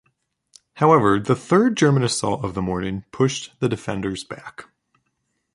However, 0.77 1.19
the 1.19 1.35
third 1.35 1.77
German 1.77 2.01
assault 2.03 2.43
of 2.43 2.55
the 2.55 2.61
morning 2.63 3.05
pushed 3.11 3.53
the 3.59 3.69
defenders 3.69 4.23
back. 4.23 4.65